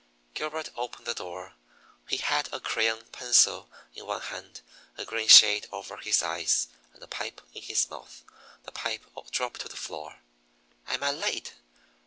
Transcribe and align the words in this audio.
Gilbert 0.33 0.71
opened 0.75 1.05
the 1.05 1.13
door. 1.13 1.53
He 2.07 2.17
had 2.17 2.49
a 2.51 2.59
crayon 2.59 3.03
pencil 3.11 3.69
in 3.93 4.07
one 4.07 4.21
hand, 4.21 4.61
a 4.97 5.05
green 5.05 5.27
shade 5.27 5.67
over 5.71 5.97
his 5.97 6.23
eyes, 6.23 6.69
and 6.95 7.03
a 7.03 7.07
pipe 7.07 7.39
in 7.53 7.61
his 7.61 7.87
mouth. 7.87 8.23
The 8.63 8.71
pipe 8.71 9.03
dropped 9.29 9.61
to 9.61 9.67
the 9.67 9.77
floor. 9.77 10.17
"Am 10.87 11.03
I 11.03 11.11
late?" 11.11 11.53